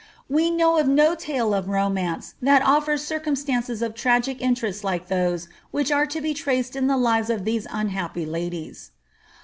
We 0.27 0.49
know 0.49 0.79
of 0.79 0.87
no 0.87 1.13
tale 1.13 1.53
of 1.53 1.69
romance 1.69 2.33
that 2.41 2.63
offers 2.63 3.05
circum 3.05 3.35
stances 3.35 3.83
of 3.83 3.93
tragic 3.93 4.41
interest 4.41 4.83
like 4.83 5.09
those 5.09 5.47
which 5.69 5.91
are 5.91 6.07
to 6.07 6.19
be 6.21 6.33
traced 6.33 6.75
in 6.75 6.87
the 6.87 6.97
lives 6.97 7.29
of 7.29 7.45
these 7.45 7.67
unhappy 7.69 8.25
ladies. 8.25 8.89